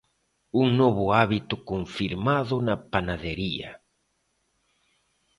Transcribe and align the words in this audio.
Un 0.61 0.67
novo 0.81 1.05
hábito 1.19 1.55
confirmado 1.71 2.55
na 2.67 2.75
panadería. 2.91 3.71